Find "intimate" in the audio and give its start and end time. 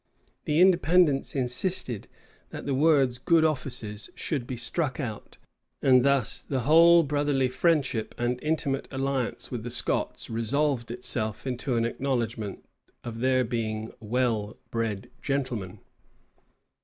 8.41-8.87